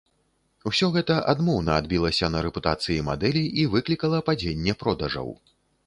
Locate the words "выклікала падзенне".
3.79-4.73